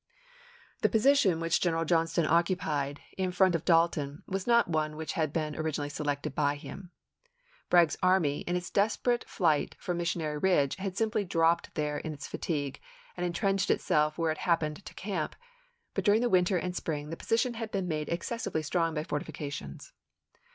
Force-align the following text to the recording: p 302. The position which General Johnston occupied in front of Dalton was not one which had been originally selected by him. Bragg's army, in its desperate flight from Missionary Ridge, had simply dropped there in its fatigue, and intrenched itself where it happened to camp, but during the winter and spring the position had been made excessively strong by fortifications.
p 0.01 0.03
302. 0.81 0.81
The 0.81 0.89
position 0.91 1.39
which 1.39 1.61
General 1.61 1.85
Johnston 1.85 2.25
occupied 2.25 3.01
in 3.19 3.31
front 3.31 3.53
of 3.53 3.63
Dalton 3.63 4.23
was 4.25 4.47
not 4.47 4.67
one 4.67 4.95
which 4.95 5.13
had 5.13 5.31
been 5.31 5.55
originally 5.55 5.89
selected 5.91 6.33
by 6.33 6.55
him. 6.55 6.89
Bragg's 7.69 7.95
army, 8.01 8.39
in 8.47 8.55
its 8.55 8.71
desperate 8.71 9.29
flight 9.29 9.75
from 9.77 9.97
Missionary 9.99 10.39
Ridge, 10.39 10.77
had 10.77 10.97
simply 10.97 11.23
dropped 11.23 11.75
there 11.75 11.99
in 11.99 12.13
its 12.15 12.27
fatigue, 12.27 12.79
and 13.15 13.23
intrenched 13.27 13.69
itself 13.69 14.17
where 14.17 14.31
it 14.31 14.39
happened 14.39 14.83
to 14.83 14.93
camp, 14.95 15.35
but 15.93 16.03
during 16.03 16.21
the 16.21 16.29
winter 16.29 16.57
and 16.57 16.75
spring 16.75 17.11
the 17.11 17.15
position 17.15 17.53
had 17.53 17.69
been 17.69 17.87
made 17.87 18.09
excessively 18.09 18.63
strong 18.63 18.95
by 18.95 19.03
fortifications. 19.03 19.93